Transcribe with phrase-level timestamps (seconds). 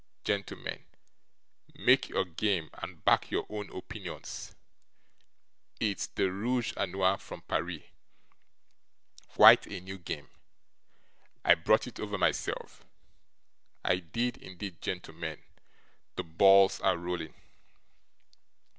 [0.23, 0.83] gentlemen,
[1.75, 4.55] make your game, and back your own opinions
[5.79, 7.83] it's the rooge a nore from Paris
[9.27, 10.27] quite a new game,
[11.45, 12.83] I brought it over myself,
[13.85, 15.37] I did indeed gentlemen,
[16.15, 17.35] the ball's a rolling!